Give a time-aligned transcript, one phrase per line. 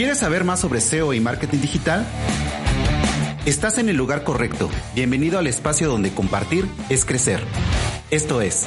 [0.00, 2.06] ¿Quieres saber más sobre SEO y marketing digital?
[3.44, 4.70] Estás en el lugar correcto.
[4.94, 7.42] Bienvenido al espacio donde compartir es crecer.
[8.10, 8.66] Esto es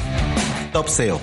[0.74, 1.20] Top SEO.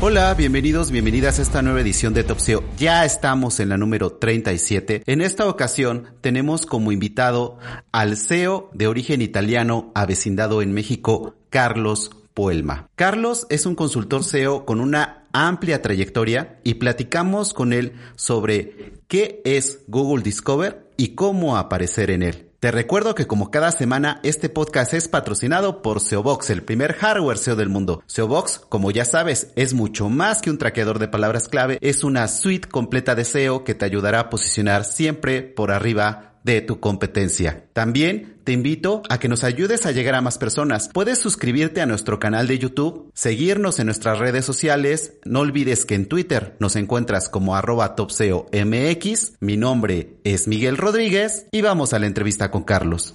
[0.00, 2.62] Hola, bienvenidos, bienvenidas a esta nueva edición de Top SEO.
[2.76, 5.02] Ya estamos en la número 37.
[5.04, 7.58] En esta ocasión tenemos como invitado
[7.90, 12.88] al SEO de origen italiano avecindado en México, Carlos Puelma.
[12.94, 19.40] Carlos es un consultor SEO con una amplia trayectoria y platicamos con él sobre qué
[19.44, 22.50] es Google Discover y cómo aparecer en él.
[22.60, 27.38] Te recuerdo que como cada semana este podcast es patrocinado por SEObox, el primer hardware
[27.38, 28.02] SEO del mundo.
[28.06, 32.26] SEObox, como ya sabes, es mucho más que un traqueador de palabras clave, es una
[32.28, 37.64] suite completa de SEO que te ayudará a posicionar siempre por arriba de tu competencia.
[37.72, 40.88] También te invito a que nos ayudes a llegar a más personas.
[40.92, 45.14] Puedes suscribirte a nuestro canal de YouTube, seguirnos en nuestras redes sociales.
[45.24, 49.34] No olvides que en Twitter nos encuentras como arroba topseomx.
[49.40, 53.14] Mi nombre es Miguel Rodríguez y vamos a la entrevista con Carlos.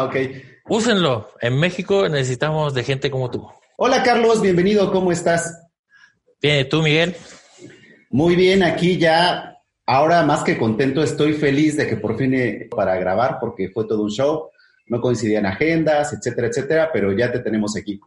[0.00, 0.16] ok.
[0.68, 1.28] Úsenlo.
[1.40, 3.46] En México necesitamos de gente como tú.
[3.76, 4.90] Hola Carlos, bienvenido.
[4.92, 5.63] ¿Cómo estás?
[6.44, 7.16] Bien, ¿tú, Miguel?
[8.10, 12.68] Muy bien, aquí ya, ahora más que contento, estoy feliz de que por fin eh,
[12.70, 14.50] para grabar, porque fue todo un show,
[14.88, 17.98] no coincidían agendas, etcétera, etcétera, pero ya te tenemos aquí.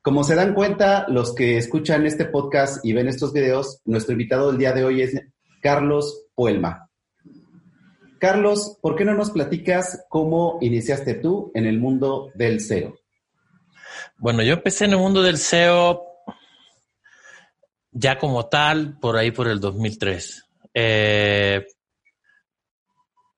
[0.00, 4.48] Como se dan cuenta, los que escuchan este podcast y ven estos videos, nuestro invitado
[4.48, 5.20] del día de hoy es
[5.60, 6.88] Carlos Puelma.
[8.18, 12.96] Carlos, ¿por qué no nos platicas cómo iniciaste tú en el mundo del SEO?
[14.16, 16.15] Bueno, yo empecé en el mundo del SEO
[17.98, 20.44] ya como tal, por ahí por el 2003.
[20.74, 21.66] Eh,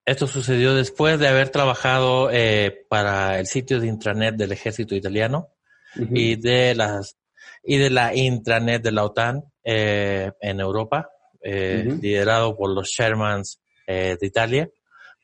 [0.05, 5.51] esto sucedió después de haber trabajado eh, para el sitio de intranet del ejército italiano
[5.95, 7.17] y de las
[7.63, 11.11] y de la intranet de la OTAN eh, en Europa,
[11.43, 14.69] liderado por los Shermans de Italia.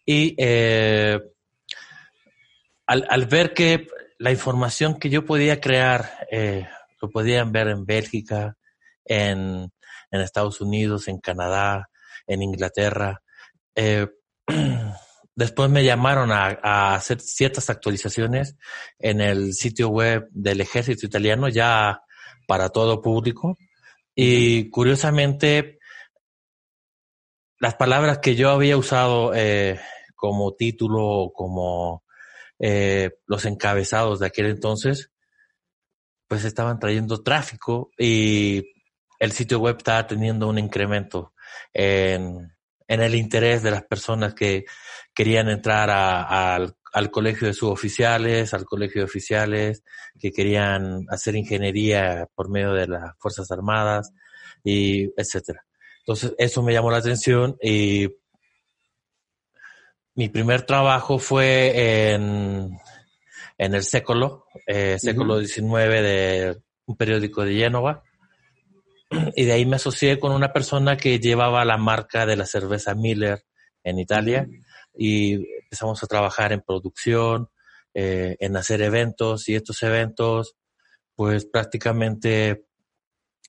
[0.06, 0.36] Y
[2.86, 3.86] al, al, ver que
[4.18, 6.26] la información que yo podía crear
[7.00, 8.56] lo podían ver en Bélgica,
[9.04, 9.72] en,
[10.10, 11.90] en Estados Unidos, en Canadá,
[12.26, 13.22] en Inglaterra.
[13.74, 14.08] Eh,
[15.34, 18.56] después me llamaron a, a, hacer ciertas actualizaciones
[18.98, 22.02] en el sitio web del ejército italiano ya
[22.46, 23.56] para todo público.
[24.14, 25.78] Y curiosamente,
[27.58, 29.80] las palabras que yo había usado eh,
[30.14, 32.04] como título, como
[32.58, 35.10] eh, los encabezados de aquel entonces,
[36.28, 38.62] pues estaban trayendo tráfico y
[39.24, 41.32] el sitio web estaba teniendo un incremento
[41.72, 42.52] en,
[42.86, 44.66] el interés de las personas que
[45.14, 49.82] querían entrar al, colegio de suboficiales, al colegio de oficiales,
[50.20, 54.12] que querían hacer ingeniería por medio de las Fuerzas Armadas
[54.62, 55.64] y etcétera.
[56.00, 58.08] Entonces, eso me llamó la atención y
[60.14, 62.78] mi primer trabajo fue en,
[63.56, 68.04] en el Século, eh, Século XIX de un periódico de Génova
[69.36, 72.94] y de ahí me asocié con una persona que llevaba la marca de la cerveza
[72.94, 73.44] Miller
[73.82, 74.48] en Italia
[74.96, 77.48] y empezamos a trabajar en producción,
[77.92, 80.56] eh, en hacer eventos y estos eventos
[81.14, 82.66] pues prácticamente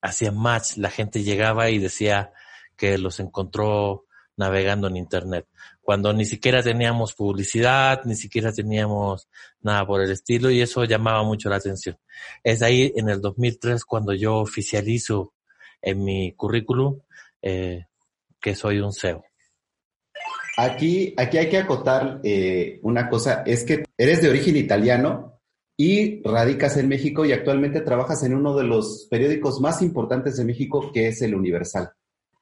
[0.01, 2.31] hacían match, la gente llegaba y decía
[2.75, 4.05] que los encontró
[4.37, 5.47] navegando en internet,
[5.81, 9.29] cuando ni siquiera teníamos publicidad, ni siquiera teníamos
[9.61, 11.97] nada por el estilo y eso llamaba mucho la atención.
[12.43, 15.34] Es ahí en el 2003 cuando yo oficializo
[15.81, 16.99] en mi currículum
[17.41, 17.85] eh,
[18.41, 19.23] que soy un SEO.
[20.57, 25.41] Aquí, aquí hay que acotar eh, una cosa, es que eres de origen italiano
[25.77, 30.45] y radicas en México y actualmente trabajas en uno de los periódicos más importantes de
[30.45, 31.91] México, que es el Universal.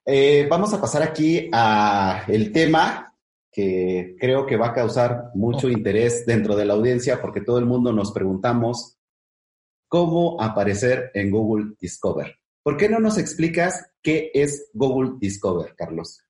[0.05, 3.15] Eh, vamos a pasar aquí a el tema
[3.51, 7.65] que creo que va a causar mucho interés dentro de la audiencia porque todo el
[7.65, 8.97] mundo nos preguntamos
[9.87, 12.35] cómo aparecer en Google Discover.
[12.63, 16.21] ¿Por qué no nos explicas qué es Google Discover, Carlos?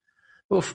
[0.47, 0.73] Uf.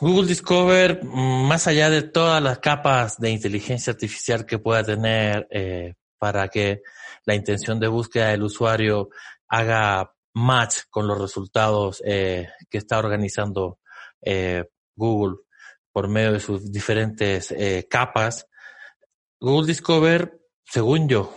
[0.00, 5.94] Google Discover, más allá de todas las capas de inteligencia artificial que pueda tener eh,
[6.18, 6.82] para que
[7.24, 9.10] la intención de búsqueda del usuario
[9.46, 13.78] haga match con los resultados eh, que está organizando
[14.20, 14.64] eh,
[14.96, 15.36] Google
[15.92, 17.54] por medio de sus diferentes
[17.88, 18.48] capas.
[19.38, 21.32] Google Discover, según yo,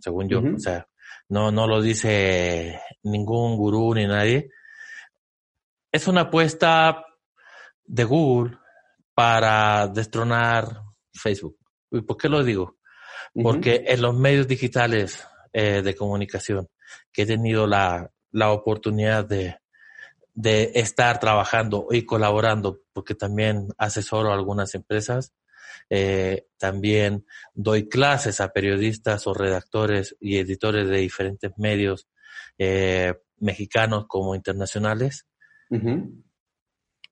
[0.00, 0.86] según yo, o sea,
[1.32, 4.50] no, no lo dice ningún gurú ni nadie,
[5.90, 7.06] es una apuesta
[7.84, 8.58] de Google
[9.14, 10.82] para destronar
[11.14, 11.56] Facebook.
[11.90, 12.76] ¿Y por qué lo digo?
[13.32, 16.68] Porque en los medios digitales eh, de comunicación
[17.10, 19.56] que he tenido la, la oportunidad de,
[20.34, 25.32] de estar trabajando y colaborando, porque también asesoro a algunas empresas,
[25.90, 32.08] eh, también doy clases a periodistas o redactores y editores de diferentes medios
[32.58, 35.26] eh, mexicanos como internacionales.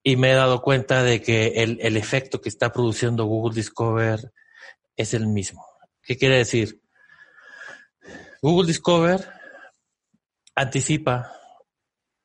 [0.03, 4.33] Y me he dado cuenta de que el, el efecto que está produciendo Google Discover
[4.97, 5.65] es el mismo.
[6.03, 6.81] ¿Qué quiere decir?
[8.43, 9.27] Google Discover
[10.55, 11.33] anticipa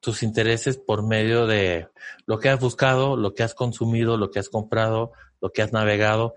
[0.05, 1.89] tus intereses por medio de
[2.27, 5.13] lo que has buscado, lo que has consumido, lo que has comprado,
[5.45, 6.33] lo que has navegado.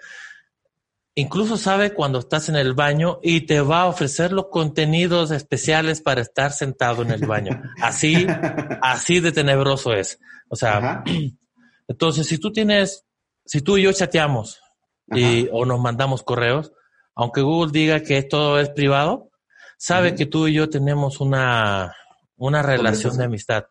[1.15, 6.01] Incluso sabe cuando estás en el baño y te va a ofrecer los contenidos especiales
[6.01, 7.63] para estar sentado en el baño.
[7.83, 8.27] Así,
[8.83, 10.21] así de tenebroso es.
[10.49, 11.03] O sea,
[11.89, 13.05] entonces si tú tienes,
[13.45, 14.61] si tú y yo chateamos
[15.09, 16.73] y, o nos mandamos correos,
[17.15, 19.31] aunque Google diga que todo es privado,
[19.79, 21.97] sabe que tú y yo tenemos una,
[22.37, 23.65] una relación de amistad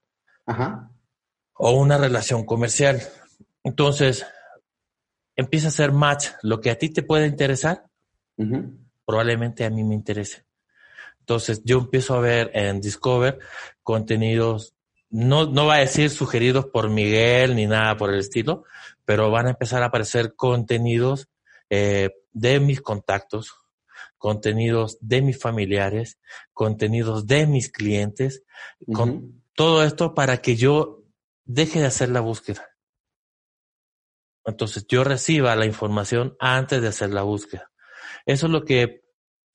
[1.54, 3.02] o una relación comercial.
[3.64, 4.26] Entonces,
[5.38, 6.32] empieza a ser match.
[6.42, 7.86] Lo que a ti te puede interesar,
[9.06, 10.44] probablemente a mí me interese.
[11.20, 13.40] Entonces, yo empiezo a ver en Discover
[13.84, 14.74] contenidos,
[15.10, 18.66] no, no va a decir sugeridos por Miguel ni nada por el estilo,
[19.06, 21.30] pero van a empezar a aparecer contenidos
[21.70, 23.54] eh, de mis contactos,
[24.18, 26.18] contenidos de mis familiares,
[26.54, 28.44] contenidos de mis clientes,
[28.94, 31.04] con todo esto para que yo
[31.46, 32.68] deje de hacer la búsqueda.
[34.48, 37.70] Entonces yo reciba la información antes de hacer la búsqueda.
[38.26, 39.02] Eso es lo que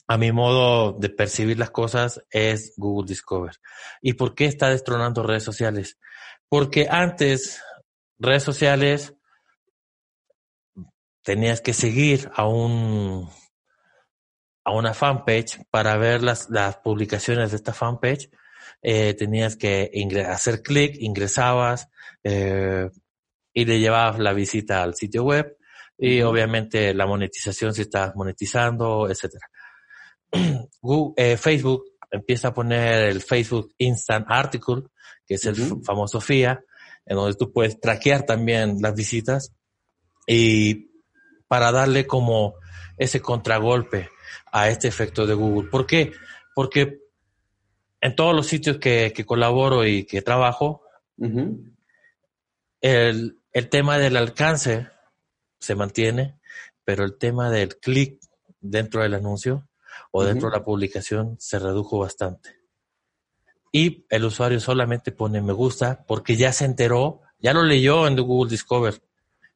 [0.07, 3.55] a mi modo de percibir las cosas es Google Discover.
[4.03, 5.99] ¿Y por qué está destronando redes sociales?
[6.47, 7.63] Porque antes
[8.19, 9.15] redes sociales
[11.23, 13.31] tenías que seguir a un
[14.65, 18.31] a una fanpage para ver las, las publicaciones de esta fanpage,
[18.83, 19.91] eh, tenías que
[20.29, 21.89] hacer clic, ingresabas
[22.23, 22.91] eh,
[23.53, 25.57] y le llevabas la visita al sitio web
[25.99, 29.49] y obviamente la monetización si estás monetizando, etcétera.
[31.17, 34.83] Eh, Facebook empieza a poner el Facebook Instant Article,
[35.25, 35.55] que es el
[35.85, 36.61] famoso FIA,
[37.07, 39.55] en donde tú puedes traquear también las visitas
[40.27, 40.91] y
[41.47, 42.55] para darle como
[42.97, 44.09] ese contragolpe
[44.51, 45.69] a este efecto de Google.
[45.71, 46.13] ¿Por qué?
[46.55, 46.99] Porque
[48.01, 50.83] en todos los sitios que, colaboro y que trabajo,
[52.81, 54.89] el, tema del alcance
[55.61, 56.41] se mantiene,
[56.85, 58.19] pero el tema del clic
[58.61, 59.69] dentro del anuncio
[60.11, 62.59] o dentro de la publicación se redujo bastante.
[63.73, 68.17] Y el usuario solamente pone me gusta porque ya se enteró, ya lo leyó en
[68.17, 69.03] Google Discover.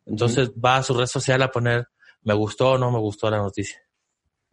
[0.06, 1.88] Entonces va a su red social a poner
[2.22, 3.80] me gustó o no me gustó la noticia.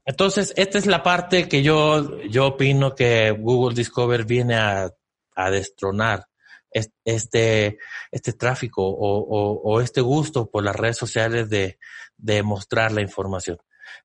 [0.05, 4.91] Entonces, esta es la parte que yo, yo opino que Google Discover viene a,
[5.35, 6.27] a destronar
[6.73, 7.77] este,
[8.11, 11.79] este tráfico o, o, o, este gusto por las redes sociales de,
[12.17, 13.57] de mostrar la información.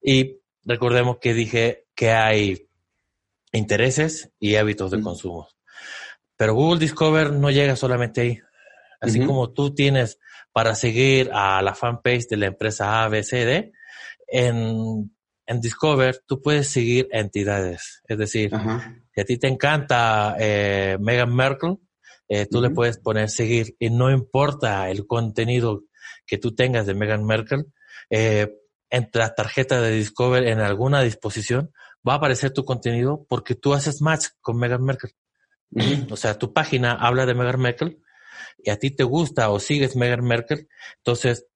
[0.03, 2.69] Y recordemos que dije que hay
[3.53, 5.49] intereses y hábitos de consumo.
[6.37, 8.41] Pero Google Discover no llega solamente ahí.
[9.01, 10.19] Así como tú tienes
[10.53, 13.73] para seguir a la fanpage de la empresa ABCD,
[14.27, 15.11] en
[15.49, 18.03] en Discover tú puedes seguir entidades.
[18.07, 18.51] Es decir,
[19.15, 21.79] si a ti te encanta eh, Meghan Merkel,
[22.29, 25.85] eh, tú le puedes poner seguir y no importa el contenido
[26.27, 27.67] que tú tengas de Meghan Merkel,
[28.11, 28.55] eh,
[28.91, 31.73] en la tarjeta de Discover en alguna disposición
[32.07, 35.13] va a aparecer tu contenido porque tú haces match con Meghan Merkel.
[36.11, 38.03] O sea, tu página habla de Meghan Merkel
[38.59, 41.47] y a ti te gusta o sigues Meghan Merkel, entonces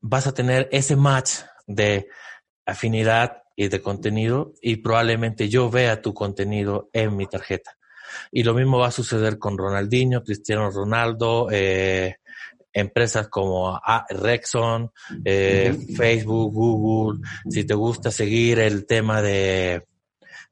[0.00, 2.08] vas a tener ese match de
[2.66, 7.78] afinidad y de contenido y probablemente yo vea tu contenido en mi tarjeta.
[8.30, 12.16] Y lo mismo va a suceder con Ronaldinho, Cristiano Ronaldo, eh,
[12.72, 13.80] empresas como
[14.10, 14.90] Rexon,
[15.24, 17.20] eh, Facebook, Google.
[17.48, 19.86] Si te gusta seguir el tema de,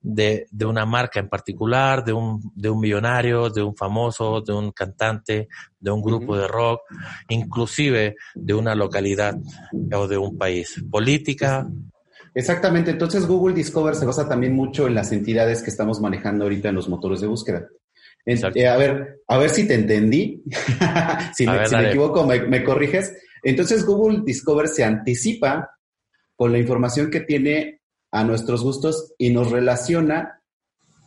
[0.00, 4.52] de, de, una marca en particular, de un, de un millonario, de un famoso, de
[4.52, 6.82] un cantante, de un grupo de rock,
[7.28, 9.36] inclusive de una localidad
[9.92, 10.82] o de un país.
[10.90, 11.66] Política.
[12.34, 16.70] Exactamente, entonces Google Discover se basa también mucho en las entidades que estamos manejando ahorita
[16.70, 17.68] en los motores de búsqueda.
[18.24, 20.42] Eh, a ver, a ver si te entendí.
[21.34, 23.12] si, me, equivoco, me, corriges.
[23.42, 25.76] Entonces Google Discover se anticipa
[26.36, 30.40] con la información que tiene a nuestros gustos y nos relaciona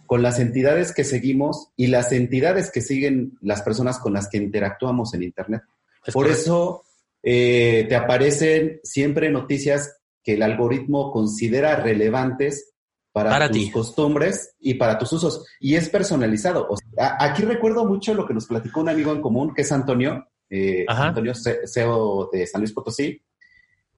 [0.06, 4.38] con las entidades que seguimos y las entidades que siguen las personas con las que
[4.38, 5.64] interactuamos en Internet.
[6.14, 6.84] Por eso
[7.24, 12.74] eh, te aparecen siempre noticias que el algoritmo considera relevantes
[13.14, 15.46] para, tus costumbres y para tus usos.
[15.60, 16.68] Y es personalizado.
[16.98, 20.84] aquí recuerdo mucho lo que nos platicó un amigo en común, que es Antonio, eh,
[20.88, 23.22] Antonio CEO de San Luis Potosí,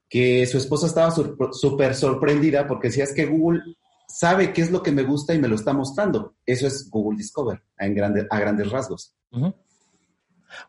[0.08, 3.60] que su esposa estaba súper sorprendida porque decía es que Google
[4.06, 6.34] sabe qué es lo que me gusta y me lo está mostrando.
[6.46, 9.14] Eso es Google Discover en a grandes rasgos.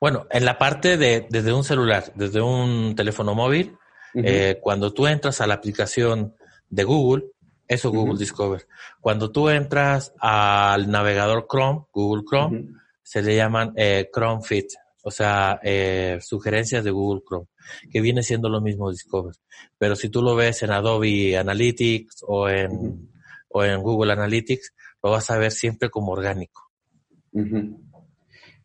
[0.01, 3.78] Bueno, en la parte de desde un celular, desde un teléfono móvil,
[4.16, 6.36] eh, cuando tú entras a la aplicación
[6.70, 7.25] de Google,
[7.68, 8.68] eso Google Discover.
[9.00, 12.68] Cuando tú entras al navegador Chrome, Google Chrome,
[13.04, 14.68] se le llaman eh, Chrome Fit,
[15.04, 17.48] o sea, eh, sugerencias de Google Chrome,
[17.92, 19.36] que viene siendo lo mismo Discover.
[19.78, 23.10] Pero si tú lo ves en Adobe Analytics o en,
[23.50, 24.74] o en Google Analytics,
[25.04, 26.72] lo vas a ver siempre como orgánico.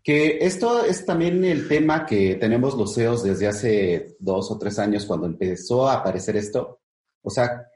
[0.05, 4.79] Que esto es también el tema que tenemos los CEOs desde hace dos o tres
[4.79, 6.83] años cuando empezó a aparecer esto.
[7.23, 7.69] O sea,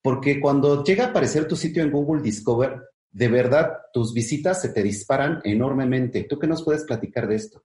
[0.00, 4.70] porque cuando llega a aparecer tu sitio en Google Discover, de verdad tus visitas se
[4.70, 6.24] te disparan enormemente.
[6.24, 7.62] ¿Tú qué nos puedes platicar de esto?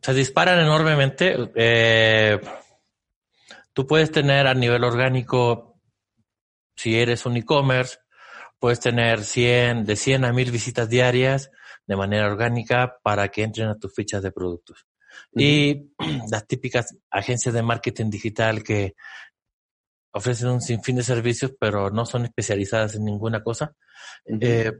[0.00, 1.50] Se disparan enormemente.
[1.56, 2.40] Eh,
[3.72, 5.76] tú puedes tener a nivel orgánico,
[6.76, 7.98] si eres un e-commerce,
[8.60, 11.50] puedes tener 100, de 100 a 1000 visitas diarias
[11.86, 14.86] de manera orgánica para que entren a tus fichas de productos.
[15.34, 15.92] Y
[16.30, 18.94] las típicas agencias de marketing digital que
[20.12, 23.74] ofrecen un sinfín de servicios, pero no son especializadas en ninguna cosa.
[24.26, 24.72] Eh,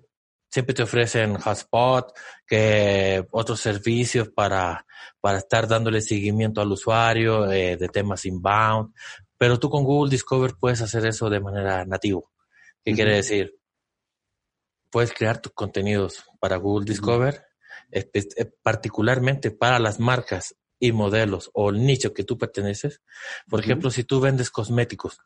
[0.51, 2.13] siempre te ofrecen hotspot,
[2.47, 4.85] que otros servicios para,
[5.21, 8.93] para estar dándole seguimiento al usuario eh, de temas inbound,
[9.39, 12.31] pero tú con Google Discover puedes hacer eso de manera nativo.
[12.85, 13.60] ¿Qué quiere decir?
[14.91, 17.45] Puedes crear tus contenidos para Google Discover,
[17.91, 18.09] eh,
[18.63, 23.03] particularmente para las marcas y modelos o el nicho que tú perteneces.
[23.49, 25.21] Por ejemplo, si tú vendes cosméticos,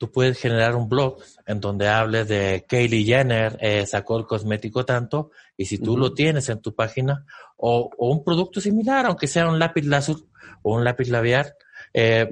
[0.00, 4.86] tú puedes generar un blog en donde hables de Kylie Jenner eh, sacó el cosmético
[4.86, 7.26] tanto y si tú lo tienes en tu página
[7.58, 10.16] o, un producto similar, aunque sea un lápiz láser
[10.62, 11.54] o un lápiz labial,
[11.92, 12.26] eh,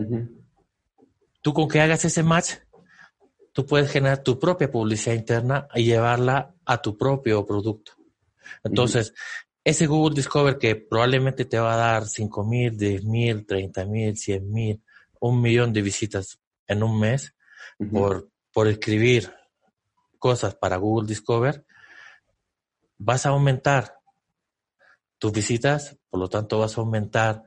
[1.42, 2.52] tú con que hagas ese match,
[3.58, 7.90] tú puedes generar tu propia publicidad interna y llevarla a tu propio producto.
[8.62, 9.12] Entonces,
[9.64, 14.16] ese Google Discover que probablemente te va a dar 5 mil, 10 mil, 30 mil,
[14.16, 14.80] 100 mil,
[15.18, 16.38] un millón de visitas
[16.68, 17.34] en un mes
[17.90, 19.34] por, por escribir
[20.20, 21.64] cosas para Google Discover,
[22.96, 23.98] vas a aumentar
[25.18, 27.42] tus visitas, por lo tanto vas a aumentar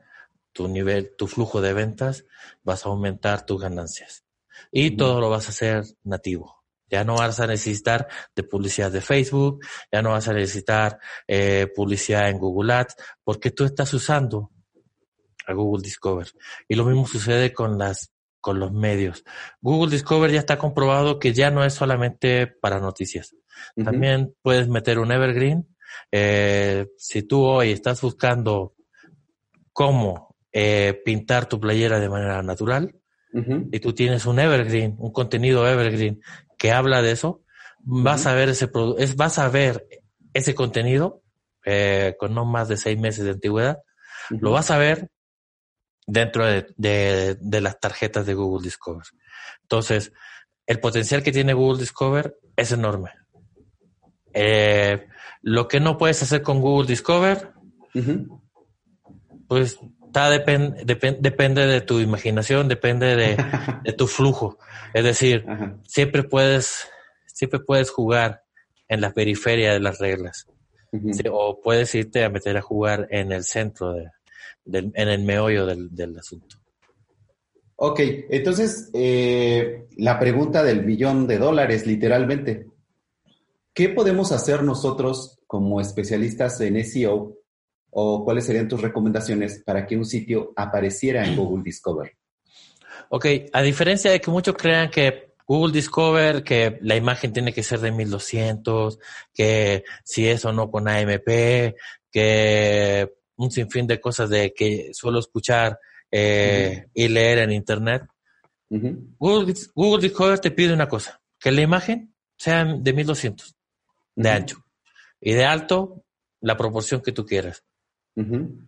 [0.52, 2.26] tu nivel, tu flujo de ventas,
[2.62, 4.26] vas a aumentar tus ganancias.
[4.70, 6.62] Y todo lo vas a hacer nativo.
[6.88, 8.06] Ya no vas a necesitar
[8.36, 13.50] de publicidad de Facebook, ya no vas a necesitar eh, publicidad en Google Ads, porque
[13.50, 14.50] tú estás usando
[15.46, 16.28] a Google Discover.
[16.68, 19.24] Y lo mismo sucede con las con los medios.
[19.60, 23.36] Google Discover ya está comprobado que ya no es solamente para noticias.
[23.82, 25.76] También puedes meter un evergreen.
[26.10, 28.74] Eh, si tú hoy estás buscando
[29.72, 32.94] cómo eh, pintar tu playera de manera natural
[33.32, 36.20] y tú tienes un evergreen, un contenido evergreen
[36.58, 37.42] que habla de eso,
[37.78, 39.86] vas a ver ese es, vas a ver
[40.34, 41.22] ese contenido
[41.64, 43.78] eh, con no más de seis meses de antigüedad,
[44.30, 45.10] lo vas a ver
[46.06, 49.06] dentro de, las tarjetas de Google Discover.
[49.62, 50.12] Entonces,
[50.66, 53.10] el potencial que tiene Google Discover es enorme.
[54.34, 55.06] Eh,
[55.42, 57.52] lo que no puedes hacer con Google Discover,
[59.48, 59.78] pues
[60.12, 64.58] está depende de tu imaginación, depende de, tu flujo.
[64.92, 65.46] Es decir,
[65.84, 66.86] siempre puedes,
[67.26, 68.42] siempre puedes jugar
[68.88, 70.46] en la periferia de las reglas.
[71.30, 74.10] o puedes irte a meter a jugar en el centro, de,
[74.94, 76.56] en el meollo del, asunto.
[77.76, 82.66] Ok, entonces eh, la pregunta del billón de dólares, literalmente.
[83.72, 87.41] ¿Qué podemos hacer nosotros como especialistas en SEO
[87.92, 92.16] o cuáles serían tus recomendaciones para que un sitio apareciera en Google Discover?
[93.10, 97.62] Ok, a diferencia de que muchos crean que Google Discover que la imagen tiene que
[97.62, 98.98] ser de 1200,
[99.34, 101.74] que si eso no con AMP,
[102.10, 105.78] que un sinfín de cosas de que suelo escuchar
[106.10, 108.04] eh, y leer en Internet.
[108.70, 113.54] Google, Google Discover te pide una cosa, que la imagen sea de 1200
[114.14, 114.64] de ancho
[115.20, 116.02] y de alto
[116.40, 117.64] la proporción que tú quieras.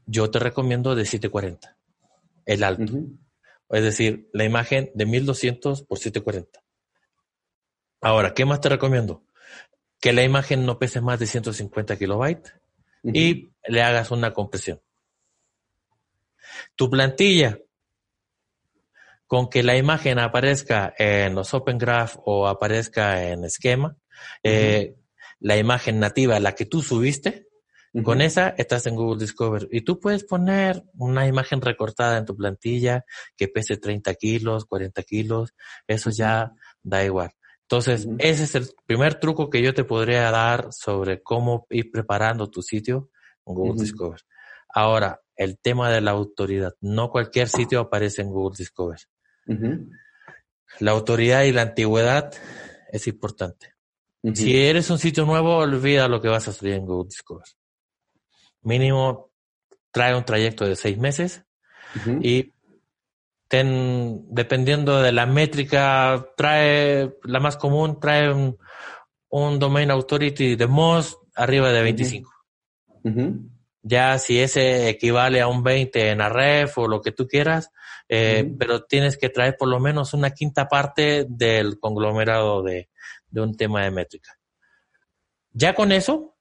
[0.06, 1.76] Yo te recomiendo de 740,
[2.46, 2.92] el alto.
[3.70, 6.62] Es decir, la imagen de 1200 por 740.
[8.00, 9.24] Ahora, ¿qué más te recomiendo?
[10.00, 12.54] Que la imagen no pese más de 150 kilobytes
[13.02, 14.80] y le hagas una compresión.
[16.76, 17.58] Tu plantilla,
[19.26, 23.96] con que la imagen aparezca en los Open Graph o aparezca en esquema,
[24.42, 24.94] eh,
[25.40, 27.43] la imagen nativa, la que tú subiste,
[28.02, 32.34] con esa estás en Google Discover y tú puedes poner una imagen recortada en tu
[32.34, 33.04] plantilla
[33.36, 35.54] que pese 30 kilos, 40 kilos,
[35.86, 37.30] eso ya da igual.
[37.62, 42.50] Entonces, ese es el primer truco que yo te podría dar sobre cómo ir preparando
[42.50, 43.10] tu sitio
[43.46, 44.20] en Google Discover.
[44.68, 46.74] Ahora, el tema de la autoridad.
[46.80, 48.98] No cualquier sitio aparece en Google Discover.
[50.80, 52.32] La autoridad y la antigüedad
[52.90, 53.74] es importante.
[54.34, 57.46] Si eres un sitio nuevo, olvida lo que vas a salir en Google Discover
[58.64, 59.30] mínimo
[59.90, 61.44] trae un trayecto de seis meses
[62.20, 62.52] y
[63.46, 71.20] ten, dependiendo de la métrica, trae la más común, trae un, domain authority de most
[71.36, 72.30] arriba de 25.
[73.82, 77.70] Ya si ese equivale a un 20 en Arref o lo que tú quieras,
[78.08, 82.88] eh, pero tienes que traer por lo menos una quinta parte del conglomerado de,
[83.28, 84.38] de un tema de métrica.
[85.52, 86.33] Ya con eso,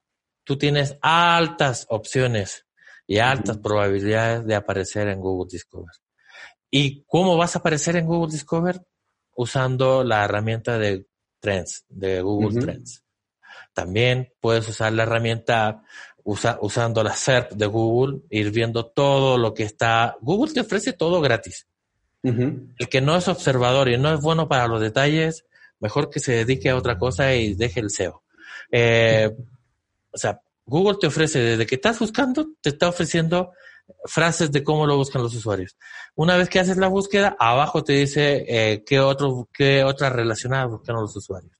[0.43, 2.65] tú tienes altas opciones
[3.07, 5.93] y altas probabilidades de aparecer en Google Discover.
[6.69, 8.81] ¿Y cómo vas a aparecer en Google Discover?
[9.35, 11.07] Usando la herramienta de
[11.39, 13.03] Trends, de Google Trends.
[13.73, 15.83] También puedes usar la herramienta
[16.23, 20.15] usando la SERP de Google, ir viendo todo lo que está.
[20.21, 21.67] Google te ofrece todo gratis.
[22.23, 25.45] El que no es observador y no es bueno para los detalles,
[25.79, 28.23] mejor que se dedique a otra cosa y deje el SEO.
[28.71, 29.29] Eh,
[30.13, 33.51] o sea, Google te ofrece, desde que estás buscando, te está ofreciendo
[34.05, 35.77] frases de cómo lo buscan los usuarios.
[36.15, 40.69] Una vez que haces la búsqueda, abajo te dice eh, qué, otro, qué otras relacionadas
[40.69, 41.51] buscan los usuarios.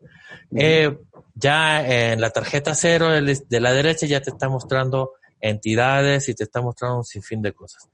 [0.56, 0.98] Eh,
[1.36, 6.44] ya en la tarjeta cero de la derecha ya te está mostrando entidades y te
[6.44, 7.89] está mostrando un sinfín de cosas.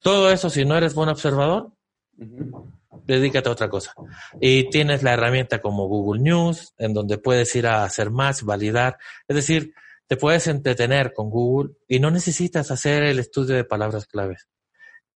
[0.00, 1.72] Todo eso, si no eres buen observador,
[3.06, 3.94] dedícate a otra cosa.
[4.40, 8.98] Y tienes la herramienta como Google News, en donde puedes ir a hacer más, validar.
[9.28, 9.74] Es decir,
[10.10, 14.48] te puedes entretener con Google y no necesitas hacer el estudio de palabras claves.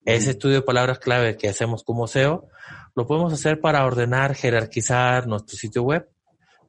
[0.05, 2.47] Ese estudio de palabras clave que hacemos como SEO
[2.95, 6.09] lo podemos hacer para ordenar, jerarquizar nuestro sitio web,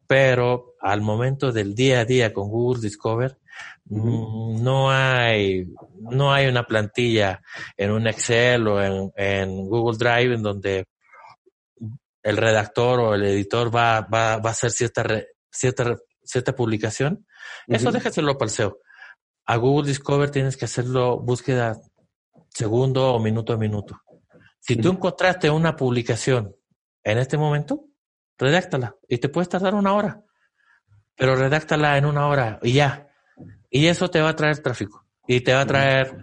[0.08, 3.38] pero al momento del día a día con Google Discover
[3.86, 5.68] no hay
[6.00, 7.44] no hay una plantilla
[7.78, 10.86] en un Excel o en, en Google Drive en donde
[12.24, 15.06] el redactor o el editor va, va, va a hacer cierta,
[15.52, 17.26] cierta, cierta publicación
[17.68, 18.80] eso déjaselo para el SEO.
[19.46, 21.78] A Google Discover tienes que hacerlo búsqueda
[22.50, 24.02] segundo o minuto a minuto.
[24.60, 26.56] Si tú encontraste una publicación
[27.04, 27.86] en este momento,
[28.38, 30.24] redáctala y te puedes tardar una hora,
[31.16, 33.10] pero redáctala en una hora y ya.
[33.70, 36.18] Y eso te va a traer tráfico y te va a traer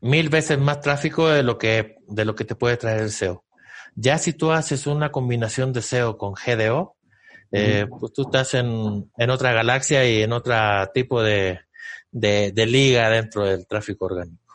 [0.00, 3.44] mil veces más tráfico de lo que de lo que te puede traer el SEO.
[3.96, 6.95] Ya si tú haces una combinación de SEO con GDO,
[7.52, 10.54] eh, pues tú estás en, en, otra galaxia y en otro
[10.92, 11.60] tipo de,
[12.10, 14.54] de, liga dentro del tráfico orgánico.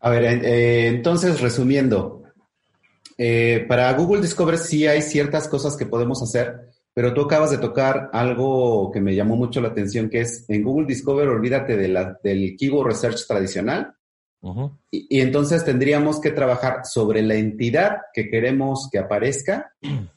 [0.00, 2.22] A ver, eh, entonces resumiendo,
[3.18, 7.58] eh, para Google Discover sí hay ciertas cosas que podemos hacer, pero tú acabas de
[7.58, 11.88] tocar algo que me llamó mucho la atención, que es en Google Discover olvídate de
[11.88, 13.94] la, del Keyword Research tradicional.
[14.90, 19.72] y, y, entonces tendríamos que trabajar sobre la entidad que queremos que aparezca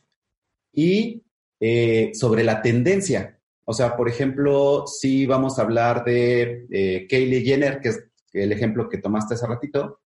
[0.71, 1.23] y
[1.59, 3.39] eh, sobre la tendencia.
[3.65, 8.03] O sea, por ejemplo, si vamos a hablar de eh, Kaylee Jenner, que es
[8.33, 10.01] el ejemplo que tomaste hace ratito,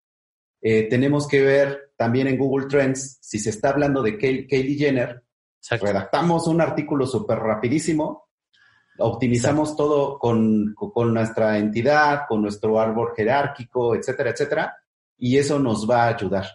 [0.61, 5.23] eh, tenemos que ver también en Google Trends, si se está hablando de Kaylee Jenner,
[5.69, 8.29] redactamos un artículo súper rapidísimo,
[8.97, 14.77] optimizamos todo con, con, nuestra entidad, con nuestro árbol jerárquico, etcétera, etcétera,
[15.17, 16.47] y eso nos va a ayudar.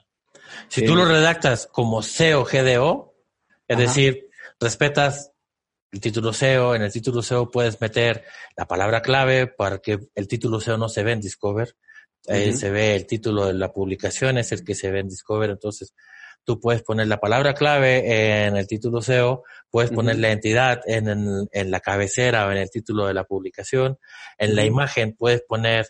[0.69, 3.08] Si tú lo redactas como SEO GDO,
[3.69, 4.29] es decir,
[4.59, 5.33] respetas
[5.93, 8.25] el título SEO, en el título SEO puedes meter
[8.57, 11.77] la palabra clave para que el título SEO no se ve en Discover.
[12.25, 15.51] se ve el título de la publicación, es el que se ve en Discover.
[15.51, 15.95] Entonces,
[16.45, 21.09] tú puedes poner la palabra clave en el título SEO, puedes poner la entidad en,
[21.51, 23.99] en, la cabecera o en el título de la publicación,
[24.37, 25.87] en la imagen puedes poner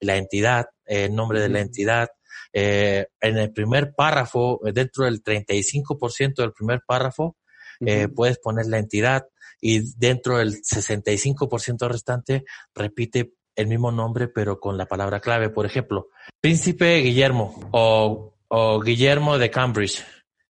[0.00, 2.08] la entidad, el nombre de la entidad,
[2.52, 7.36] eh, en el primer párrafo, dentro del 35% del primer párrafo,
[7.80, 9.26] eh, puedes poner la entidad
[9.60, 15.50] y dentro del 65% restante repite el mismo nombre pero con la palabra clave.
[15.50, 16.08] Por ejemplo,
[16.40, 20.04] Príncipe Guillermo o, o Guillermo de Cambridge.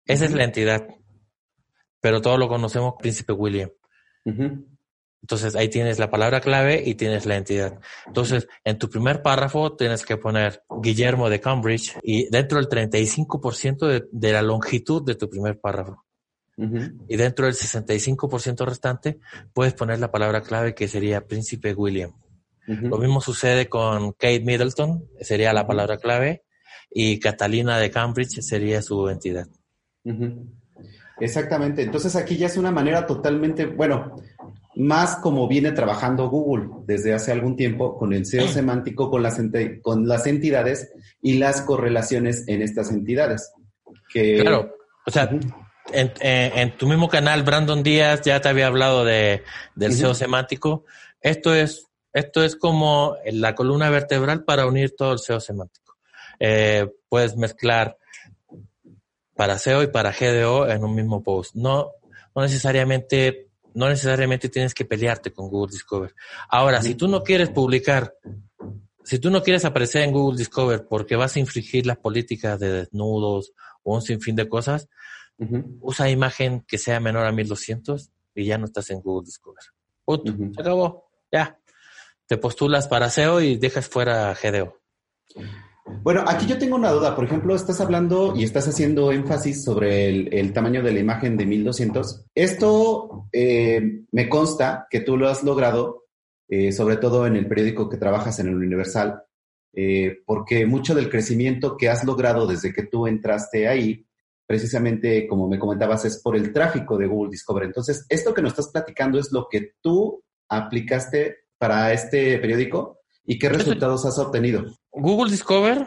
[0.05, 0.87] Esa es la entidad.
[2.01, 3.71] Pero todos lo conocemos Príncipe William.
[5.23, 7.79] Entonces ahí tienes la palabra clave y tienes la entidad.
[8.07, 13.87] Entonces, en tu primer párrafo tienes que poner Guillermo de Cambridge y dentro del 35%
[13.87, 16.05] de, de la longitud de tu primer párrafo.
[17.09, 19.19] Y dentro del 65% restante
[19.55, 22.13] puedes poner la palabra clave que sería Príncipe William.
[22.67, 26.45] Lo mismo sucede con Kate Middleton, sería la palabra clave,
[26.89, 29.49] y Catalina de Cambridge sería su entidad.
[31.19, 31.83] Exactamente.
[31.83, 34.17] Entonces aquí ya es una manera totalmente, bueno,
[34.81, 39.41] más como viene trabajando Google desde hace algún tiempo con el SEO semántico, con las,
[39.83, 43.53] con las entidades y las correlaciones en estas entidades.
[44.13, 44.75] Claro,
[45.07, 45.31] o sea,
[45.93, 49.43] en, tu mismo canal, Brandon Díaz ya te había hablado de,
[49.75, 50.85] del SEO semántico.
[51.21, 55.97] Esto es, esto es como la columna vertebral para unir todo el SEO semántico.
[56.39, 57.99] Eh, puedes mezclar
[59.37, 61.55] para SEO y para GDO en un mismo post.
[61.55, 61.91] No,
[62.35, 63.50] no necesariamente,
[63.81, 66.15] no necesariamente tienes que pelearte con Google Discover.
[66.49, 68.15] Ahora, si tú no quieres publicar,
[69.03, 72.71] si tú no quieres aparecer en Google Discover porque vas a infringir las políticas de
[72.73, 74.89] desnudos o un sinfín de cosas,
[75.81, 79.65] Usa imagen que sea menor a 1200 y ya no estás en Google Discover.
[80.55, 81.09] Se acabó.
[81.33, 81.59] Ya.
[82.27, 84.77] Te postulas para SEO y dejas fuera GDO.
[86.03, 87.15] Bueno, aquí yo tengo una duda.
[87.15, 91.47] Por ejemplo, estás hablando y estás haciendo énfasis sobre el, tamaño de la imagen de
[91.47, 92.27] 1200.
[92.35, 96.05] Esto eh, me consta que tú lo has logrado,
[96.49, 99.23] eh, sobre todo en el periódico que trabajas en el Universal,
[99.75, 104.07] eh, porque mucho del crecimiento que has logrado desde que tú entraste ahí
[104.47, 107.63] precisamente, como me comentabas, es por el tráfico de Google Discover.
[107.63, 113.00] Entonces, esto que nos estás platicando es lo que tú aplicaste para este periódico
[113.31, 114.65] y qué resultados has obtenido.
[114.91, 115.87] Google Discover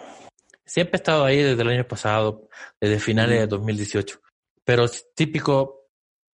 [0.65, 2.47] siempre ha estado ahí desde el año pasado,
[2.79, 4.21] desde finales de 2018,
[4.63, 5.89] pero es típico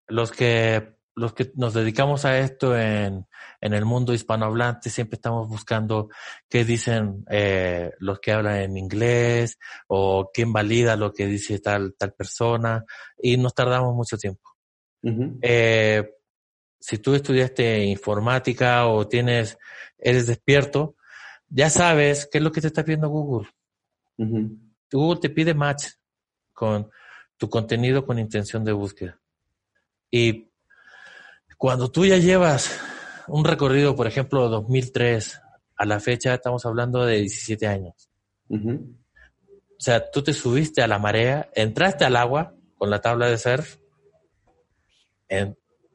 [0.09, 3.25] los que los que nos dedicamos a esto en,
[3.61, 6.09] en el mundo hispanohablante siempre estamos buscando
[6.47, 11.95] qué dicen eh, los que hablan en inglés o quién valida lo que dice tal,
[11.97, 12.83] tal persona
[13.17, 14.57] y nos tardamos mucho tiempo.
[15.41, 16.03] eh,
[16.79, 19.57] si tú estudiaste informática o tienes,
[19.97, 20.96] eres despierto,
[21.49, 23.49] ya sabes qué es lo que te está pidiendo Google.
[24.91, 25.85] Google te pide match
[26.53, 26.89] con
[27.37, 29.19] tu contenido con intención de búsqueda.
[30.09, 30.49] Y
[31.57, 32.79] cuando tú ya llevas
[33.27, 35.41] un recorrido, por ejemplo, 2003
[35.75, 38.09] a la fecha, estamos hablando de 17 años.
[38.49, 43.37] O sea, tú te subiste a la marea, entraste al agua con la tabla de
[43.37, 43.77] surf,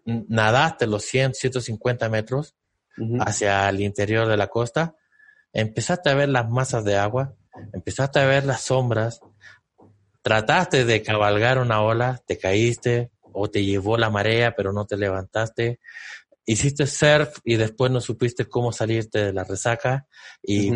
[0.05, 2.55] nadaste los 100, 150 metros
[3.21, 4.95] hacia el interior de la costa,
[5.53, 7.35] empezaste a ver las masas de agua,
[7.73, 9.21] empezaste a ver las sombras,
[10.23, 14.97] trataste de cabalgar una ola, te caíste, o te llevó la marea pero no te
[14.97, 15.81] levantaste.
[16.45, 20.07] Hiciste surf y después no supiste cómo salirte de la resaca
[20.43, 20.73] y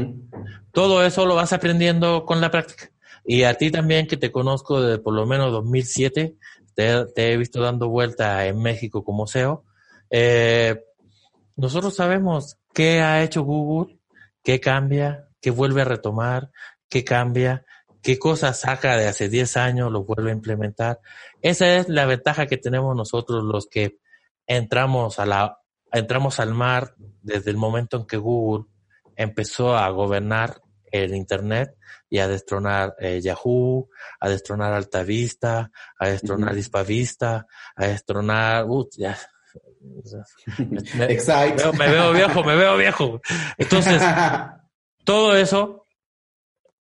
[0.72, 2.90] todo eso lo vas aprendiendo con la práctica.
[3.24, 6.36] Y a ti también que te conozco desde por lo menos 2007,
[6.74, 9.64] te, te he visto dando vuelta en México como SEO.
[10.10, 10.80] Eh,
[11.56, 13.95] nosotros sabemos qué ha hecho Google,
[14.46, 16.52] qué cambia, qué vuelve a retomar,
[16.88, 17.66] qué cambia,
[18.00, 21.00] qué cosas saca de hace 10 años, lo vuelve a implementar.
[21.42, 23.98] Esa es la ventaja que tenemos nosotros los que
[24.46, 25.58] entramos a la
[25.90, 28.66] entramos al mar desde el momento en que Google
[29.16, 30.60] empezó a gobernar
[30.92, 31.76] el internet
[32.08, 33.88] y a destronar eh, Yahoo,
[34.20, 39.18] a destronar Altavista, a destronar Hispavista, a destronar uh, ya,
[40.58, 43.20] me, me veo viejo, me veo viejo.
[43.58, 44.02] Entonces,
[45.04, 45.86] todo eso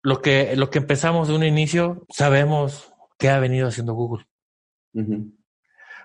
[0.02, 4.26] lo que, lo que empezamos de un inicio, sabemos qué ha venido haciendo Google.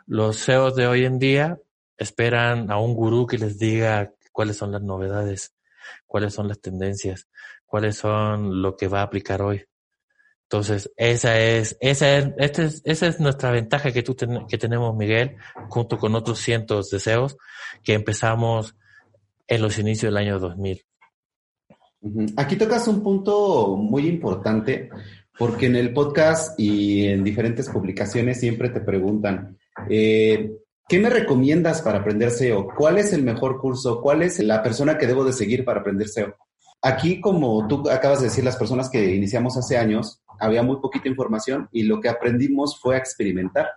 [0.08, 1.60] Los CEOs de hoy en día
[1.98, 5.54] esperan a un gurú que les diga cuáles son las novedades,
[6.08, 7.28] cuáles son las tendencias,
[7.66, 9.66] cuáles son lo que va a aplicar hoy.
[10.52, 14.18] Entonces, esa es, esa es, esta es, esa es nuestra ventaja que, tú
[14.50, 15.38] que tenemos, Miguel,
[15.70, 17.38] junto con otros cientos de CEOs
[17.82, 18.76] que empezamos
[19.48, 20.84] en los inicios del año 2000.
[22.36, 24.90] Aquí tocas un punto muy importante
[25.40, 29.58] porque en el podcast y en diferentes publicaciones siempre te preguntan,
[29.90, 30.52] eh,
[30.86, 32.68] ¿qué me recomiendas para aprender SEO?
[32.76, 34.02] ¿Cuál es el mejor curso?
[34.02, 36.36] ¿Cuál es la persona que debo de seguir para aprender SEO?
[36.82, 41.08] Aquí, como tú acabas de decir, las personas que iniciamos hace años, había muy poquita
[41.08, 43.70] información y lo que aprendimos fue a experimentar,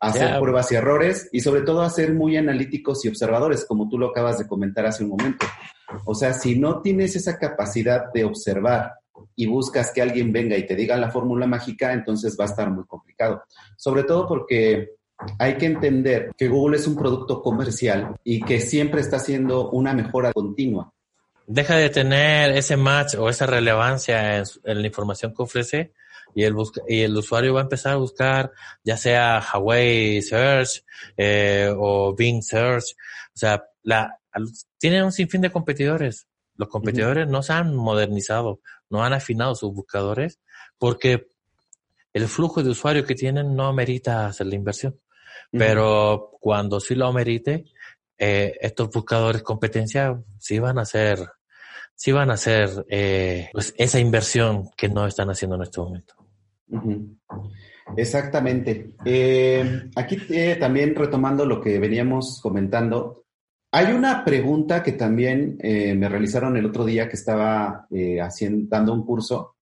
[0.00, 3.88] a hacer pruebas y errores y sobre todo a ser muy analíticos y observadores, como
[3.88, 5.46] tú lo acabas de comentar hace un momento.
[6.06, 8.94] O sea, si no tienes esa capacidad de observar
[9.36, 12.70] y buscas que alguien venga y te diga la fórmula mágica, entonces va a estar
[12.70, 13.42] muy complicado.
[13.76, 14.94] Sobre todo porque
[15.38, 19.92] hay que entender que Google es un producto comercial y que siempre está haciendo una
[19.92, 20.90] mejora continua.
[21.52, 25.92] Deja de tener ese match o esa relevancia en, la información que ofrece
[26.32, 26.54] y el,
[26.86, 28.52] y el usuario va a empezar a buscar
[28.84, 30.84] ya sea Huawei Search
[31.16, 32.94] eh, o Bing Search.
[33.34, 34.16] O sea, la,
[34.78, 36.28] tienen un sinfín de competidores.
[36.54, 40.38] Los competidores no se han modernizado, no han afinado sus buscadores
[40.78, 41.26] porque
[42.12, 45.00] el flujo de usuario que tienen no amerita hacer la inversión.
[45.50, 47.64] Pero cuando sí lo amerite,
[48.16, 51.18] eh, estos buscadores competencia sí van a hacer,
[52.00, 56.14] sí van a hacer eh, pues esa inversión que no están haciendo en este momento.
[57.94, 58.94] Exactamente.
[59.04, 60.16] Eh, aquí
[60.58, 63.26] también retomando lo que veníamos comentando,
[63.70, 67.86] hay una pregunta que también me realizaron el otro día que estaba
[68.22, 69.56] haciendo, dando un curso.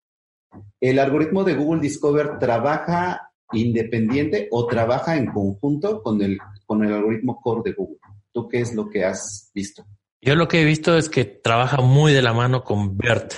[0.80, 6.92] ¿El algoritmo de Google Discover trabaja independiente o trabaja en conjunto con el, con el
[6.92, 7.98] algoritmo core de Google?
[8.32, 9.84] ¿Tú qué es lo que has visto?
[10.20, 13.34] Yo lo que he visto es que trabaja muy de la mano con BERT.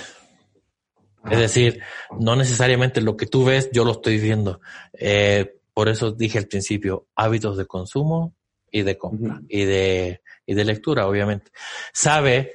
[1.29, 1.81] Es decir,
[2.19, 4.59] no necesariamente lo que tú ves, yo lo estoy viendo.
[4.93, 8.33] Eh, por eso dije al principio, hábitos de consumo
[8.71, 11.51] y de compra y, de, y de lectura, obviamente.
[11.93, 12.53] Sabe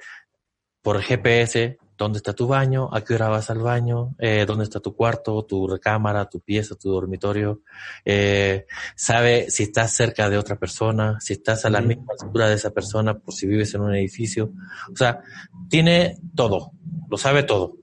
[0.83, 4.81] por GPS dónde está tu baño, a qué hora vas al baño, eh, dónde está
[4.81, 7.63] tu cuarto, tu recámara, tu pieza, tu dormitorio,
[8.05, 12.55] eh, sabe si estás cerca de otra persona, si estás a la misma altura de
[12.55, 14.53] esa persona, por si vives en un edificio.
[14.93, 15.21] O sea,
[15.69, 16.73] tiene todo,
[17.09, 17.77] lo sabe todo.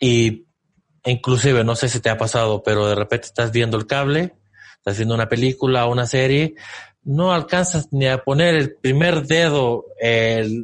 [0.00, 0.46] Y
[1.04, 4.36] inclusive, no sé si te ha pasado, pero de repente estás viendo el cable,
[4.76, 6.54] estás viendo una película o una serie,
[7.08, 9.86] no alcanzas ni a poner el primer dedo,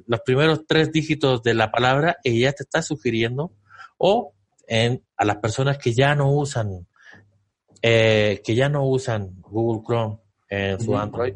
[0.06, 3.54] los primeros tres dígitos de la palabra y ya te está sugiriendo,
[3.96, 4.34] o
[4.66, 6.86] en, a las personas que ya no usan,
[7.80, 10.18] eh, que ya no usan Google Chrome
[10.50, 11.34] en su Android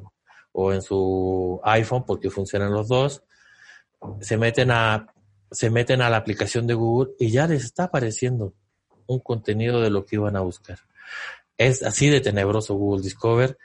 [0.52, 3.22] o en su iPhone, porque funcionan los dos,
[4.20, 5.06] se meten a,
[5.50, 8.52] se meten a la aplicación de Google y ya les está apareciendo
[9.06, 10.80] un contenido de lo que iban a buscar.
[11.56, 13.56] Es así de tenebroso Google Discover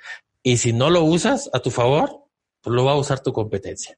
[0.44, 2.28] y si no lo usas a tu favor,
[2.62, 3.98] pues lo va a usar tu competencia.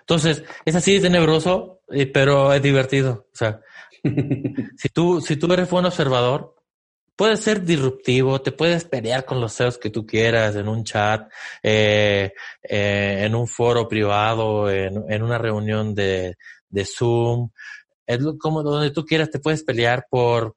[0.00, 3.26] Entonces, es así de tenebroso, eh, pero es divertido.
[3.32, 3.60] O sea,
[4.76, 6.54] si tú, si tú eres buen observador,
[7.16, 11.30] puedes ser disruptivo, te puedes pelear con los CEOs que tú quieras en un chat,
[11.62, 12.32] eh,
[12.62, 16.36] eh, en un foro privado, en, en una reunión de,
[16.68, 17.50] de Zoom,
[18.06, 20.56] es como donde tú quieras te puedes pelear por,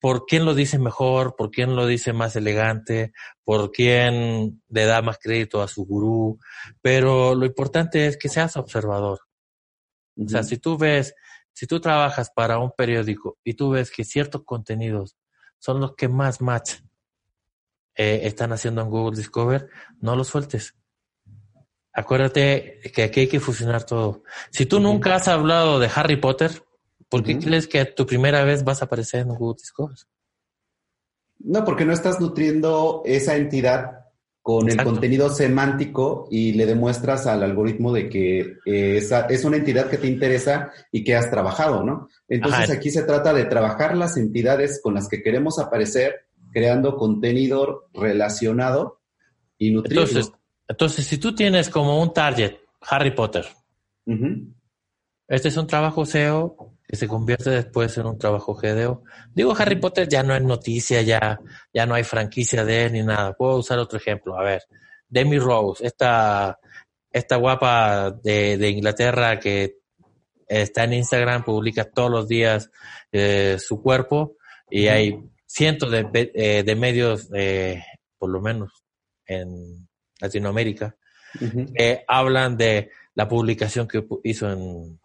[0.00, 3.12] por quién lo dice mejor, por quién lo dice más elegante,
[3.44, 6.38] por quién le da más crédito a su gurú,
[6.82, 9.20] pero lo importante es que seas observador.
[10.18, 11.14] O sea, si tú ves,
[11.52, 15.16] si tú trabajas para un periódico y tú ves que ciertos contenidos
[15.58, 16.74] son los que más match
[17.94, 19.68] eh, están haciendo en Google Discover,
[20.00, 20.74] no los sueltes.
[21.92, 24.22] Acuérdate que aquí hay que fusionar todo.
[24.50, 26.65] Si tú nunca has hablado de Harry Potter,
[27.08, 29.96] ¿Por qué crees que tu primera vez vas a aparecer en Google Discover?
[31.38, 34.06] No, porque no estás nutriendo esa entidad
[34.42, 39.90] con el contenido semántico y le demuestras al algoritmo de que eh, es una entidad
[39.90, 42.08] que te interesa y que has trabajado, ¿no?
[42.28, 47.88] Entonces aquí se trata de trabajar las entidades con las que queremos aparecer, creando contenido
[47.92, 49.00] relacionado
[49.58, 50.02] y nutrido.
[50.02, 50.32] Entonces,
[50.68, 53.46] entonces si tú tienes como un target Harry Potter,
[55.26, 59.02] este es un trabajo SEO que se convierte después en un trabajo GDO.
[59.34, 61.40] Digo, Harry Potter ya no es noticia, ya,
[61.72, 63.32] ya no hay franquicia de él ni nada.
[63.32, 64.38] Puedo usar otro ejemplo.
[64.38, 64.62] A ver,
[65.08, 66.58] Demi Rose, esta,
[67.10, 69.78] esta guapa de, de Inglaterra que
[70.46, 72.70] está en Instagram, publica todos los días
[73.10, 74.36] eh, su cuerpo
[74.70, 77.82] y hay cientos de, eh, de medios, eh,
[78.18, 78.84] por lo menos
[79.26, 79.88] en
[80.20, 80.96] Latinoamérica,
[81.74, 84.98] que hablan de la publicación que hizo en,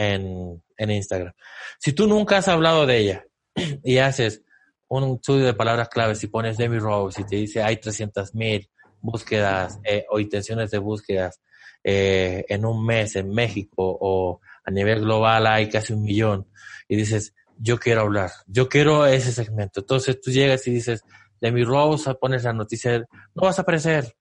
[0.00, 1.32] en, en Instagram.
[1.78, 3.26] Si tú nunca has hablado de ella
[3.84, 4.42] y haces
[4.88, 8.68] un estudio de palabras claves y pones Demi Rose y te dice hay 300 mil
[9.00, 11.40] búsquedas eh, o intenciones de búsquedas
[11.84, 16.48] eh, en un mes en México o a nivel global hay casi un millón
[16.88, 19.80] y dices yo quiero hablar, yo quiero ese segmento.
[19.80, 21.04] Entonces tú llegas y dices,
[21.40, 24.16] de mi Rose, pones la noticia, no vas a aparecer,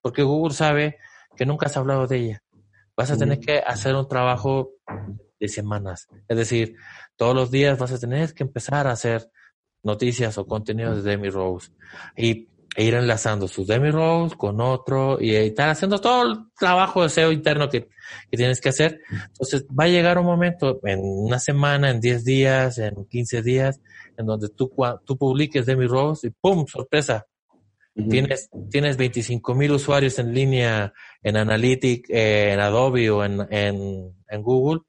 [0.00, 0.98] porque Google sabe
[1.36, 2.43] que nunca has hablado de ella.
[2.96, 4.70] Vas a tener que hacer un trabajo
[5.40, 6.08] de semanas.
[6.28, 6.76] Es decir,
[7.16, 9.30] todos los días vas a tener que empezar a hacer
[9.82, 11.72] noticias o contenidos de Demi Rose.
[12.16, 17.04] Y e ir enlazando sus demi rolls con otro y estar haciendo todo el trabajo
[17.04, 17.88] de SEO interno que,
[18.30, 19.00] que, tienes que hacer.
[19.10, 23.80] Entonces va a llegar un momento en una semana, en 10 días, en 15 días,
[24.16, 24.72] en donde tú,
[25.04, 26.66] tú publiques demi rolls y ¡pum!
[26.66, 27.26] sorpresa.
[27.94, 34.12] Tienes, tienes 25 mil usuarios en línea en Analytics, eh, en Adobe o en, en,
[34.28, 34.80] en Google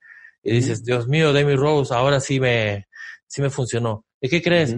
[0.41, 2.88] y dices, Dios mío, Demi Rose, ahora sí me,
[3.28, 4.06] sí me funcionó.
[4.20, 4.76] ¿Y qué crees?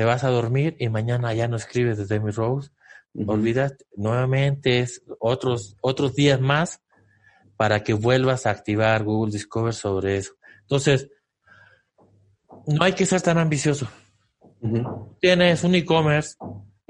[0.00, 2.70] te vas a dormir y mañana ya no escribes de Demi Rose,
[3.26, 6.80] olvidas, nuevamente es otros, otros días más
[7.58, 10.32] para que vuelvas a activar Google Discover sobre eso.
[10.62, 11.10] Entonces,
[12.66, 13.88] no hay que ser tan ambicioso.
[15.20, 16.36] Tienes un e-commerce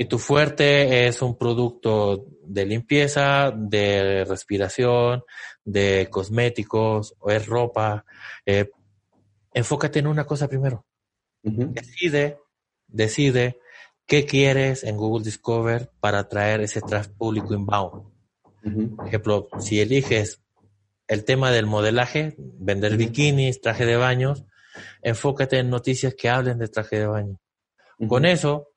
[0.00, 5.24] y tu fuerte es un producto de limpieza, de respiración,
[5.62, 8.06] de cosméticos, o es ropa.
[8.46, 8.70] Eh,
[9.52, 10.86] enfócate en una cosa primero.
[11.42, 12.38] Decide
[12.88, 13.60] decide
[14.06, 18.10] qué quieres en Google Discover para atraer ese tráfico público inbound.
[18.96, 20.40] Por ejemplo, si eliges
[21.08, 24.46] el tema del modelaje, vender bikinis, traje de baños,
[25.02, 27.38] enfócate en noticias que hablen de traje de baño.
[28.08, 28.68] Con eso,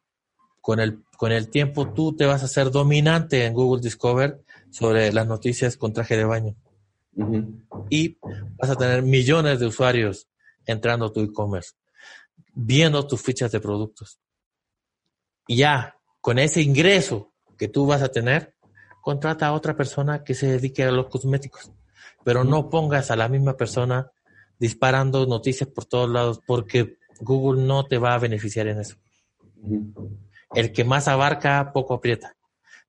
[0.60, 5.14] con el, con el tiempo, tú te vas a ser dominante en Google Discover sobre
[5.14, 6.54] las noticias con traje de baño.
[7.90, 8.18] Y
[8.58, 10.28] vas a tener millones de usuarios
[10.66, 11.76] entrando a tu e-commerce
[12.54, 14.20] viendo tus fichas de productos.
[15.48, 18.58] Y ya, con ese ingreso que tú vas a tener,
[19.02, 21.72] contrata a otra persona que se dedique a los cosméticos.
[22.26, 24.12] Pero no pongas a la misma persona
[24.60, 28.98] disparando noticias por todos lados porque Google no te va a beneficiar en eso.
[30.56, 32.36] El que más abarca, poco aprieta.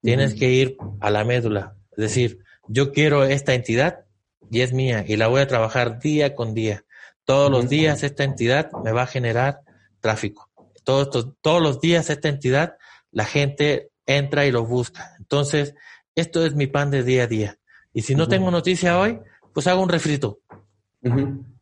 [0.03, 1.77] Tienes que ir a la médula.
[1.93, 4.05] Es decir, yo quiero esta entidad
[4.51, 6.85] y es mía y la voy a trabajar día con día.
[7.25, 9.61] Todos los días esta entidad me va a generar
[10.01, 10.51] tráfico.
[10.85, 12.77] Todos, todos los días esta entidad,
[13.11, 15.15] la gente entra y lo busca.
[15.19, 15.75] Entonces,
[16.15, 17.59] esto es mi pan de día a día.
[17.95, 19.21] Y si no tengo noticia hoy,
[19.55, 20.41] pues hago un refrito.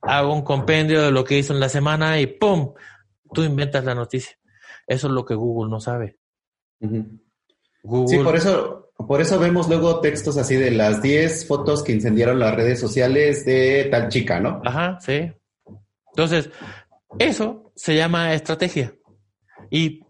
[0.01, 2.75] Hago un compendio de lo que hizo en la semana y ¡pum!
[3.33, 4.37] Tú inventas la noticia.
[4.87, 6.18] Eso es lo que Google no sabe.
[6.81, 12.38] Sí, por eso, por eso vemos luego textos así de las 10 fotos que incendiaron
[12.38, 14.61] las redes sociales de tal chica, ¿no?
[14.64, 15.33] Ajá, sí.
[16.11, 16.51] Entonces,
[17.18, 18.95] eso se llama estrategia.
[19.71, 20.05] Y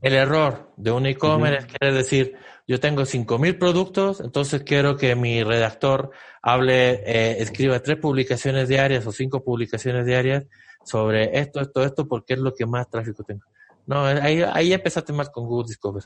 [0.00, 5.42] el error de un e-commerce quiere decir, yo tengo 5.000 productos, entonces quiero que mi
[5.42, 6.10] redactor
[6.42, 10.44] hable, eh, escriba tres publicaciones diarias o cinco publicaciones diarias
[10.84, 13.44] sobre esto, esto, esto, porque es lo que más tráfico tengo.
[13.86, 16.04] No, ahí, ahí empezaste mal con Google Discover.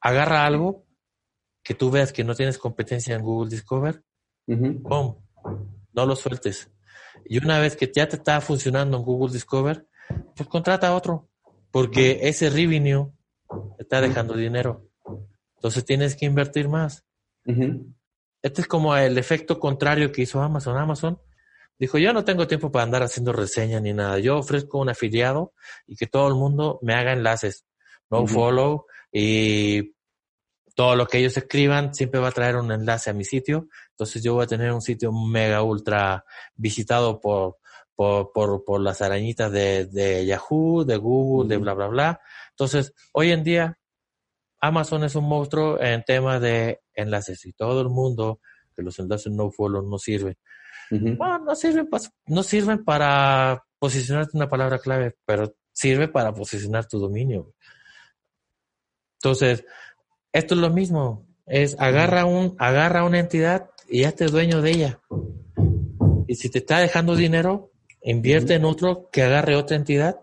[0.00, 0.86] Agarra algo
[1.62, 4.02] que tú veas que no tienes competencia en Google Discover,
[4.46, 5.16] ¡pum!
[5.92, 6.70] No lo sueltes.
[7.24, 9.86] Y una vez que ya te está funcionando en Google Discover,
[10.34, 11.28] pues contrata a otro,
[11.70, 13.12] porque ese revenue
[13.76, 14.88] te está dejando dinero.
[15.56, 17.04] Entonces tienes que invertir más.
[18.42, 20.76] Este es como el efecto contrario que hizo Amazon.
[20.76, 21.20] Amazon
[21.78, 24.18] dijo, yo no tengo tiempo para andar haciendo reseña ni nada.
[24.18, 25.52] Yo ofrezco un afiliado
[25.86, 27.64] y que todo el mundo me haga enlaces.
[28.10, 29.94] No follow y
[30.74, 33.68] todo lo que ellos escriban siempre va a traer un enlace a mi sitio.
[33.90, 37.56] Entonces yo voy a tener un sitio mega ultra visitado por,
[37.94, 42.20] por, por, por las arañitas de, de, Yahoo, de Google, de bla, bla, bla.
[42.50, 43.78] Entonces, hoy en día,
[44.60, 48.40] Amazon es un monstruo en tema de enlaces y todo el mundo
[48.74, 50.36] que los enlaces no follow no sirven.
[51.00, 51.88] No sirven,
[52.26, 57.52] no sirven para posicionarte una palabra clave, pero sirve para posicionar tu dominio.
[59.22, 59.64] Entonces,
[60.32, 61.26] esto es lo mismo.
[61.46, 65.00] Es agarra un, agarra una entidad y ya te dueño de ella.
[66.26, 70.20] Y si te está dejando dinero, invierte en otro que agarre otra entidad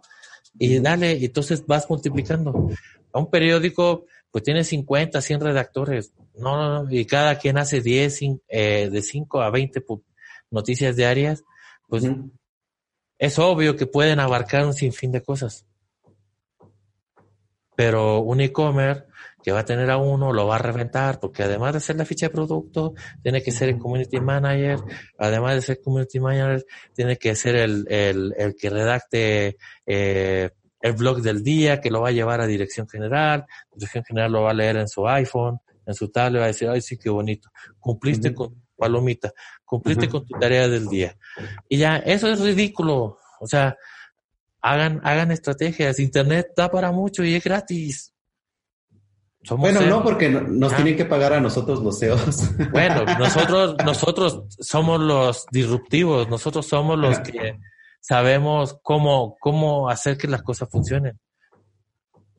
[0.58, 2.70] y dale, y entonces vas multiplicando.
[3.14, 8.22] A un periódico, pues tiene 50, 100 redactores, no, no, y cada quien hace 10,
[8.48, 9.82] eh, de 5 a 20
[10.52, 11.44] noticias diarias,
[11.88, 12.06] pues
[13.18, 15.66] es obvio que pueden abarcar un sinfín de cosas.
[17.76, 19.06] Pero un e-commerce
[19.44, 22.06] que va a tener a uno, lo va a reventar, porque además de ser la
[22.06, 22.94] ficha de producto,
[23.24, 24.80] tiene que ser el community manager,
[25.18, 30.50] además de ser community manager, tiene que ser el, el, el que redacte eh,
[30.82, 34.44] el blog del día, que lo va a llevar a dirección general, dirección general lo
[34.44, 37.10] va a leer en su iPhone, en su tablet, va a decir, ay, sí, qué
[37.10, 39.32] bonito, cumpliste con palomita,
[39.66, 41.16] cumpliste con tu tarea del día.
[41.68, 43.20] Y ya, eso es ridículo.
[43.40, 43.78] O sea,
[44.62, 46.00] hagan, hagan estrategias.
[46.00, 48.14] Internet da para mucho y es gratis.
[49.50, 50.76] bueno, no, porque nos ah.
[50.78, 52.52] tienen que pagar a nosotros los CEOs.
[52.72, 57.60] Bueno, nosotros, nosotros somos los disruptivos, nosotros somos los que
[58.02, 61.20] sabemos cómo, cómo hacer que las cosas funcionen.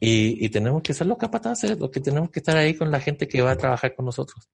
[0.03, 3.01] Y, y tenemos que ser los capataces, los que tenemos que estar ahí con la
[3.01, 4.49] gente que va a trabajar con nosotros.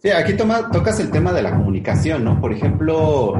[0.00, 2.40] Sí, aquí toma, tocas el tema de la comunicación, ¿no?
[2.40, 3.34] Por ejemplo,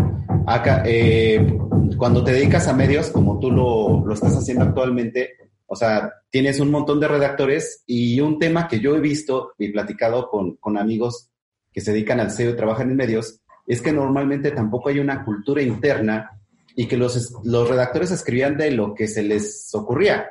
[0.45, 1.57] acá, eh,
[1.97, 5.37] cuando te dedicas a medios, como tú lo, lo, estás haciendo actualmente,
[5.67, 9.71] o sea, tienes un montón de redactores y un tema que yo he visto y
[9.71, 11.31] platicado con, con amigos
[11.73, 15.25] que se dedican al SEO y trabajan en medios, es que normalmente tampoco hay una
[15.25, 16.41] cultura interna
[16.75, 20.27] y que los, los redactores escribían de lo que se les ocurría.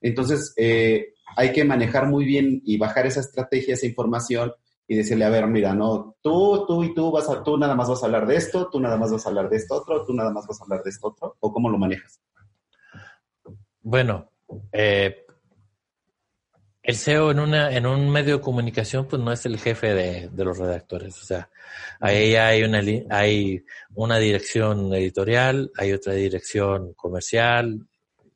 [0.00, 4.52] Entonces, eh, hay que manejar muy bien y bajar esa estrategia, esa información
[4.90, 7.88] y decirle, a ver, mira, no, tú, tú y tú vas a, tú nada más
[7.88, 10.12] vas a hablar de esto, tú nada más vas a hablar de esto otro, tú
[10.12, 12.20] nada más vas a hablar de esto otro, o cómo lo manejas?
[13.82, 14.32] Bueno,
[14.72, 15.24] eh,
[16.82, 20.28] el SEO en una, en un medio de comunicación, pues no es el jefe de,
[20.28, 21.22] de los redactores.
[21.22, 21.48] O sea,
[22.00, 23.64] ahí hay una, hay
[23.94, 27.86] una dirección editorial, hay otra dirección comercial.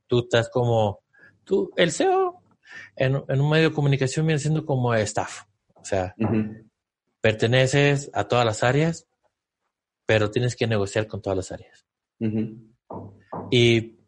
[0.07, 1.01] Tú estás como,
[1.43, 2.41] tú, el SEO
[2.95, 5.47] en, en un medio de comunicación viene siendo como staff.
[5.85, 6.15] O sea,
[7.21, 9.07] perteneces a todas las áreas,
[10.07, 11.85] pero tienes que negociar con todas las áreas.
[13.51, 13.99] Y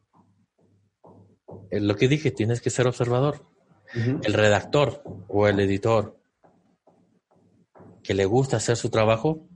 [1.70, 3.46] eh, lo que dije, tienes que ser observador.
[3.94, 6.18] El redactor o el editor
[8.02, 9.46] que le gusta hacer su trabajo,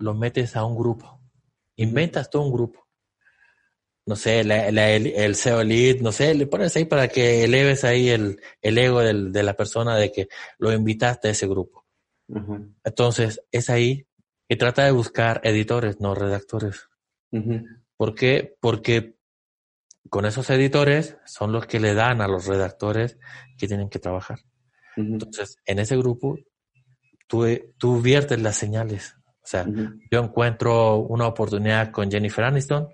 [0.00, 1.20] lo metes a un grupo.
[1.76, 2.88] Inventas todo un grupo.
[4.04, 8.38] No sé, el, SEO lead, no sé, le pones ahí para que eleves ahí el,
[8.60, 10.28] ego de la persona de que
[10.58, 11.86] lo invitaste a ese grupo.
[12.84, 14.06] Entonces, es ahí
[14.48, 16.88] y trata de buscar editores, no redactores.
[17.96, 18.56] ¿Por qué?
[18.60, 19.16] Porque
[20.10, 23.18] con esos editores son los que le dan a los redactores
[23.56, 24.40] que tienen que trabajar.
[24.96, 26.36] Entonces, en ese grupo,
[27.26, 27.46] tú,
[27.78, 29.14] tú viertes las señales.
[29.42, 29.66] O sea,
[30.10, 32.88] yo encuentro una oportunidad con Jennifer Aniston,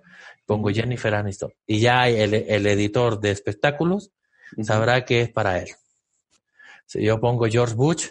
[0.49, 4.12] pongo Jennifer Aniston y ya el, el editor de espectáculos
[4.62, 5.68] sabrá que es para él.
[6.86, 8.07] Si yo pongo George Bush,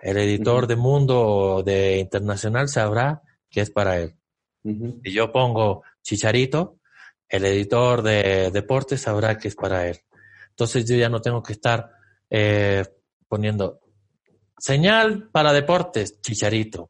[0.00, 3.20] el editor de Mundo de Internacional sabrá
[3.50, 4.14] que es para él.
[4.64, 6.78] Si yo pongo Chicharito,
[7.28, 9.98] el editor de deportes sabrá que es para él.
[10.48, 11.90] Entonces yo ya no tengo que estar
[12.30, 12.84] eh,
[13.28, 13.80] poniendo
[14.56, 16.88] señal para deportes, chicharito.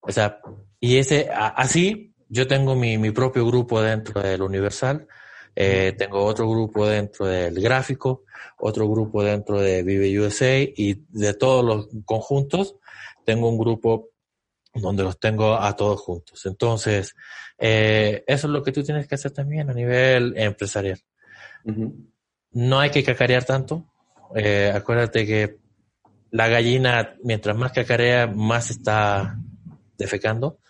[0.00, 0.40] O sea,
[0.78, 5.06] y ese, así yo tengo mi, mi propio grupo dentro del Universal,
[5.54, 8.24] eh, tengo otro grupo dentro del gráfico,
[8.56, 12.76] otro grupo dentro de Vive USA y de todos los conjuntos
[13.26, 14.08] tengo un grupo
[14.72, 16.46] donde los tengo a todos juntos.
[16.46, 17.14] Entonces,
[17.58, 21.00] eh, eso es lo que tú tienes que hacer también a nivel empresarial.
[22.52, 23.92] No hay que cacarear tanto.
[24.34, 25.58] Eh, acuérdate que
[26.30, 29.38] la gallina, mientras más cacarea, más está
[29.98, 30.60] defecando.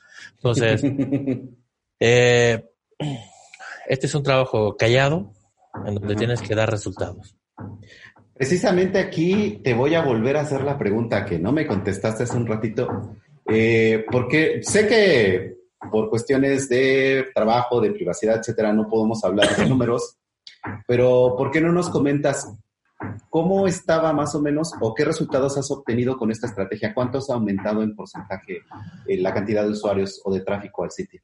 [0.43, 0.83] Entonces,
[2.01, 2.65] eh,
[3.89, 5.33] este es un trabajo callado
[5.87, 7.37] en donde tienes que dar resultados.
[8.35, 12.37] Precisamente aquí te voy a volver a hacer la pregunta que no me contestaste hace
[12.37, 13.17] un ratito.
[13.47, 15.57] Eh, porque sé que
[15.91, 20.17] por cuestiones de trabajo, de privacidad, etcétera, no podemos hablar de números,
[20.87, 22.53] pero ¿por qué no nos comentas
[23.31, 26.95] cómo estaba más o menos o qué resultados has obtenido con esta estrategia?
[26.95, 28.63] ¿Cuánto has aumentado en porcentaje
[29.07, 31.21] eh, la cantidad de usuarios o de tráfico al sitio?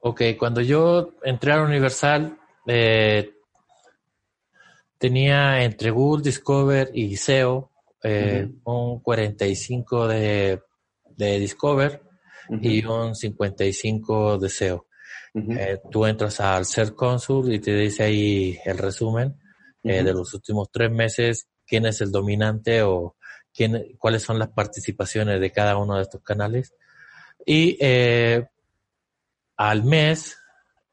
[0.00, 3.32] Ok, cuando yo entré a Universal, eh,
[4.98, 7.70] tenía entre Google Discover y SEO
[8.64, 10.60] un 45 de
[11.16, 12.02] de Discover
[12.60, 14.86] y un 55 de SEO.
[15.34, 19.36] Eh, tú entras al Search Console y te dice ahí el resumen
[19.86, 23.16] eh, de los últimos tres meses, quién es el dominante o
[23.54, 26.74] quién, cuáles son las participaciones de cada uno de estos canales.
[27.44, 28.48] Y eh,
[29.56, 30.38] al mes,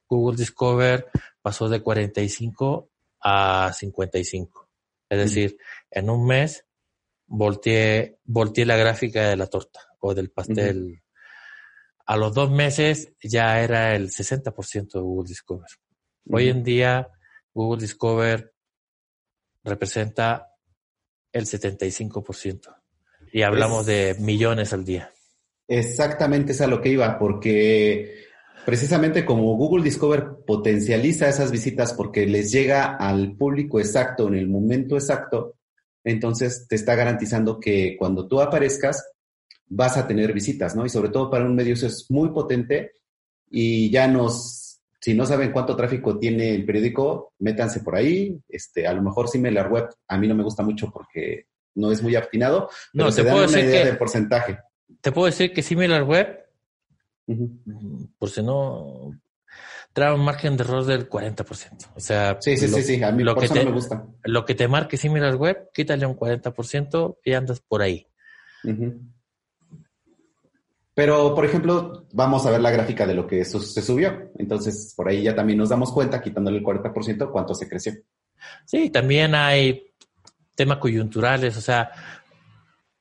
[0.08, 1.08] Google Discover
[1.41, 2.89] pasó de 45
[3.22, 4.70] a 55.
[5.10, 5.58] Es decir,
[5.89, 6.66] en un mes
[7.26, 11.02] volteé, volteé la gráfica de la torta o del pastel.
[12.06, 15.70] A los dos meses ya era el 60% de Google Discover.
[16.30, 17.10] Hoy en día
[17.54, 18.53] Google Discover
[19.64, 20.53] representa
[21.32, 22.76] el 75%.
[23.32, 25.11] Y hablamos de millones al día.
[25.68, 28.16] Exactamente es a lo que iba, porque
[28.66, 34.47] precisamente como Google Discover potencializa esas visitas porque les llega al público exacto en el
[34.47, 35.55] momento exacto,
[36.03, 39.03] entonces te está garantizando que cuando tú aparezcas,
[39.68, 40.86] vas a tener visitas, ¿no?
[40.86, 42.91] Y sobre todo para un medio eso es muy potente
[43.49, 44.62] y ya nos
[45.04, 48.39] si no saben cuánto tráfico tiene el periódico, métanse por ahí.
[48.47, 52.01] Este, a lo mejor la Web a mí no me gusta mucho porque no es
[52.01, 54.60] muy afinado, pero no, te, dan una idea de porcentaje.
[55.01, 56.45] Te puedo decir que Similar Web,
[58.18, 59.12] por si no,
[59.91, 61.91] trae un margen de error del 40%.
[61.97, 64.08] O sea, sí, sí, sí, sí, a mí lo que te, me gusta.
[64.24, 68.08] Lo que te marque Similar Web, quítale un 40% y andas por ahí.
[70.96, 74.32] Pero, por ejemplo, vamos a ver la gráfica de lo que eso se subió.
[74.38, 77.94] Entonces, por ahí ya también nos damos cuenta, quitándole el 40%, cuánto se creció.
[78.66, 79.94] Sí, también hay
[80.56, 81.91] temas coyunturales, o sea,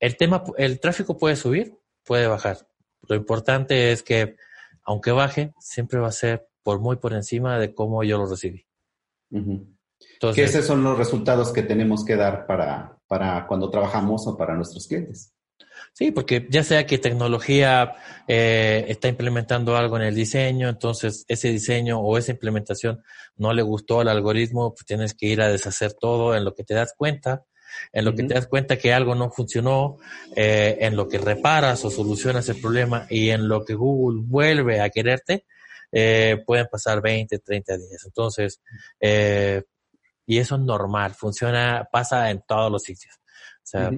[0.00, 2.66] el tema, el tráfico puede subir, puede bajar.
[3.08, 4.36] Lo importante es que,
[4.84, 8.66] aunque baje, siempre va a ser por muy por encima de cómo yo lo recibí.
[9.30, 14.36] Entonces, que esos son los resultados que tenemos que dar para, para cuando trabajamos o
[14.36, 15.32] para nuestros clientes.
[15.92, 17.94] Sí, porque ya sea que tecnología
[18.26, 23.02] eh, está implementando algo en el diseño, entonces ese diseño o esa implementación
[23.36, 26.64] no le gustó al algoritmo, pues tienes que ir a deshacer todo en lo que
[26.64, 27.44] te das cuenta,
[27.92, 29.98] en lo que te das cuenta que algo no funcionó,
[30.34, 34.80] eh, en lo que reparas o solucionas el problema y en lo que Google vuelve
[34.80, 35.44] a quererte,
[35.90, 38.02] eh, pueden pasar 20, 30 días.
[38.06, 38.62] Entonces,
[40.26, 43.14] y eso es normal, funciona, pasa en todos los sitios.
[43.16, 43.90] O sea,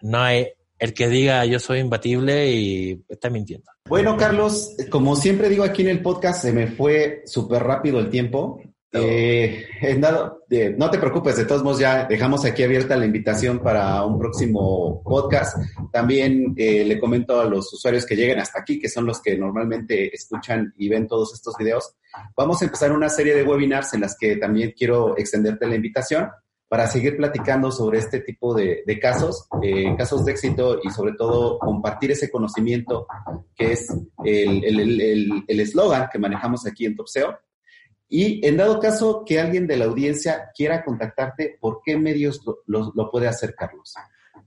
[0.00, 0.48] no hay,
[0.82, 3.70] el que diga yo soy imbatible y está mintiendo.
[3.88, 8.10] Bueno, Carlos, como siempre digo aquí en el podcast, se me fue súper rápido el
[8.10, 8.60] tiempo.
[8.90, 9.64] Eh,
[10.76, 15.00] no te preocupes, de todos modos ya dejamos aquí abierta la invitación para un próximo
[15.04, 15.56] podcast.
[15.92, 19.38] También eh, le comento a los usuarios que lleguen hasta aquí, que son los que
[19.38, 21.94] normalmente escuchan y ven todos estos videos,
[22.36, 26.28] vamos a empezar una serie de webinars en las que también quiero extenderte la invitación
[26.72, 31.58] para seguir platicando sobre este tipo de, casos, eh, casos de éxito y sobre todo
[31.58, 33.06] compartir ese conocimiento
[33.54, 33.94] que es
[34.24, 37.38] el eslogan que manejamos aquí en Topseo.
[38.08, 43.10] Y en dado caso que alguien de la audiencia quiera contactarte, ¿por qué medios lo,
[43.10, 43.92] puede hacer, Carlos?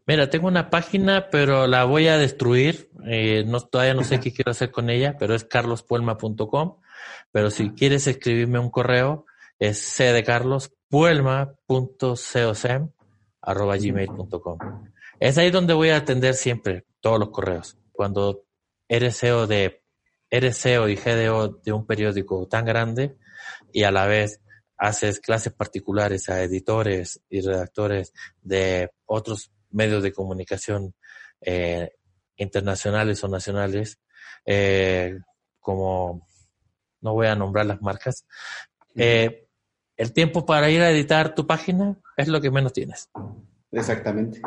[0.07, 2.89] Mira, tengo una página, pero la voy a destruir.
[3.05, 6.78] Eh, no, todavía no sé qué quiero hacer con ella, pero es carlospuelma.com.
[7.32, 9.28] Pero si quieres escribirme un correo,
[9.59, 9.78] es
[12.16, 12.90] c de
[13.42, 14.58] Carlos gmail.com
[15.20, 17.78] Es ahí donde voy a atender siempre todos los correos.
[17.92, 18.46] Cuando
[18.88, 19.84] eres CEO de
[20.30, 23.16] eres CEO y GDO de un periódico tan grande
[23.72, 24.42] y a la vez
[24.78, 30.94] haces clases particulares a editores y redactores de otros medios de comunicación
[31.42, 31.92] eh,
[32.38, 34.00] internacionales o nacionales,
[34.46, 35.18] eh,
[35.60, 36.28] como
[37.02, 38.26] no voy a nombrar las marcas,
[38.96, 39.45] eh,
[39.98, 43.10] el tiempo para ir a editar tu página es lo que menos tienes.
[43.72, 44.41] Exactamente.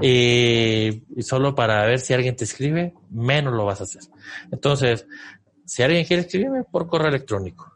[0.00, 4.02] Y, solo para ver si alguien te escribe, menos lo vas a hacer.
[4.50, 5.06] Entonces,
[5.64, 7.72] si alguien quiere escribirme, por correo electrónico.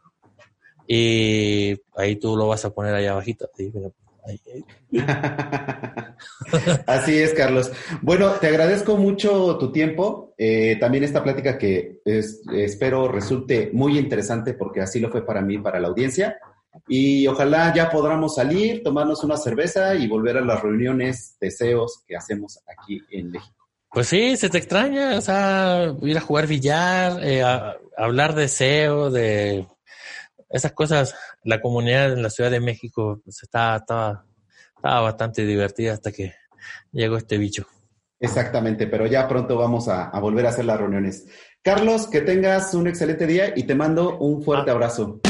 [0.87, 3.49] Y ahí tú lo vas a poner ahí abajito.
[6.85, 7.71] Así es, Carlos.
[8.01, 10.33] Bueno, te agradezco mucho tu tiempo.
[10.37, 15.57] Eh, también esta plática que espero resulte muy interesante porque así lo fue para mí,
[15.57, 16.37] para la audiencia
[16.87, 22.15] y ojalá ya podamos salir, tomarnos una cerveza y volver a las reuniones, deseos que
[22.15, 23.57] hacemos aquí en México.
[23.91, 27.43] Pues sí, se te extraña, o sea, ir a jugar billar, eh,
[27.97, 29.65] hablar de SEO, de
[30.49, 31.15] esas cosas.
[31.43, 34.25] La comunidad en la Ciudad de México pues, estaba, estaba,
[35.01, 36.33] bastante divertida hasta que
[36.91, 37.65] llegó este bicho.
[38.19, 41.25] Exactamente, pero ya pronto vamos a, volver a hacer las reuniones.
[41.61, 44.73] Carlos, que tengas un excelente día y te mando un fuerte ah.
[44.73, 45.21] abrazo.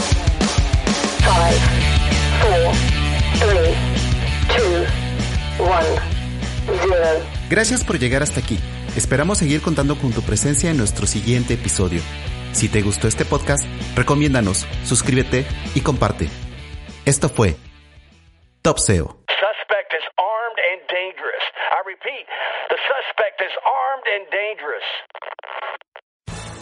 [7.49, 8.59] Gracias por llegar hasta aquí.
[8.95, 12.01] Esperamos seguir contando con tu presencia en nuestro siguiente episodio.
[12.51, 13.63] Si te gustó este podcast,
[13.95, 15.45] recomiéndanos, suscríbete
[15.75, 16.29] y comparte.
[17.05, 17.55] Esto fue
[18.61, 19.17] Top SEO.
[19.29, 21.45] Suspect is armed and dangerous.
[21.71, 22.25] I repeat,
[22.69, 24.87] the suspect is armed and dangerous.